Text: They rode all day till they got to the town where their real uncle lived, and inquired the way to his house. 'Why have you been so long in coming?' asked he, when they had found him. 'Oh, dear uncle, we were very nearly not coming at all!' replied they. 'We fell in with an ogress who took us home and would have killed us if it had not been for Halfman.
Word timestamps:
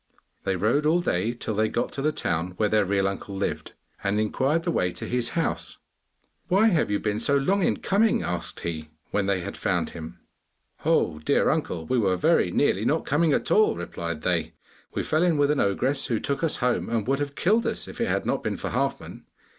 They 0.45 0.55
rode 0.55 0.87
all 0.87 0.99
day 0.99 1.31
till 1.35 1.53
they 1.53 1.69
got 1.69 1.91
to 1.91 2.01
the 2.01 2.11
town 2.11 2.53
where 2.57 2.67
their 2.69 2.85
real 2.85 3.07
uncle 3.07 3.35
lived, 3.35 3.73
and 4.03 4.19
inquired 4.19 4.63
the 4.63 4.71
way 4.71 4.91
to 4.91 5.05
his 5.05 5.29
house. 5.37 5.77
'Why 6.47 6.69
have 6.69 6.89
you 6.89 6.97
been 6.99 7.19
so 7.19 7.37
long 7.37 7.61
in 7.61 7.77
coming?' 7.77 8.23
asked 8.23 8.61
he, 8.61 8.89
when 9.11 9.27
they 9.27 9.41
had 9.41 9.55
found 9.55 9.91
him. 9.91 10.19
'Oh, 10.83 11.19
dear 11.19 11.51
uncle, 11.51 11.85
we 11.85 11.99
were 11.99 12.17
very 12.17 12.49
nearly 12.49 12.83
not 12.83 13.05
coming 13.05 13.31
at 13.31 13.51
all!' 13.51 13.75
replied 13.75 14.23
they. 14.23 14.55
'We 14.95 15.03
fell 15.03 15.21
in 15.21 15.37
with 15.37 15.51
an 15.51 15.59
ogress 15.59 16.07
who 16.07 16.17
took 16.17 16.43
us 16.43 16.55
home 16.65 16.89
and 16.89 17.05
would 17.05 17.19
have 17.19 17.35
killed 17.35 17.67
us 17.67 17.87
if 17.87 18.01
it 18.01 18.07
had 18.09 18.25
not 18.25 18.43
been 18.43 18.57
for 18.57 18.71
Halfman. 18.71 19.25